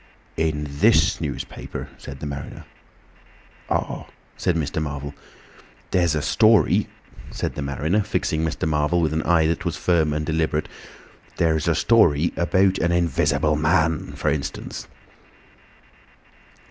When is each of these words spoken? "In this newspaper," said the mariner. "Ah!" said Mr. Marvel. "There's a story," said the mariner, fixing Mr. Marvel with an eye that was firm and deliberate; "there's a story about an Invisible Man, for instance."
"In 0.35 0.65
this 0.67 1.21
newspaper," 1.21 1.89
said 1.99 2.21
the 2.21 2.25
mariner. 2.25 2.65
"Ah!" 3.69 4.07
said 4.35 4.55
Mr. 4.55 4.81
Marvel. 4.81 5.13
"There's 5.91 6.15
a 6.15 6.23
story," 6.23 6.87
said 7.29 7.53
the 7.53 7.61
mariner, 7.61 8.01
fixing 8.01 8.43
Mr. 8.43 8.67
Marvel 8.67 8.99
with 8.99 9.13
an 9.13 9.21
eye 9.21 9.45
that 9.45 9.63
was 9.63 9.77
firm 9.77 10.11
and 10.11 10.25
deliberate; 10.25 10.67
"there's 11.37 11.67
a 11.67 11.75
story 11.75 12.33
about 12.35 12.79
an 12.79 12.91
Invisible 12.91 13.55
Man, 13.55 14.13
for 14.13 14.29
instance." 14.31 14.87